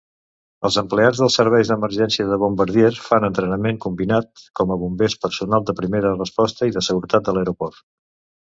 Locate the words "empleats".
0.81-1.19